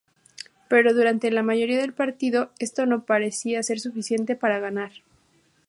[0.67, 4.91] Pero durante la mayoría del partido, esto no parecía ser suficiente para ganar.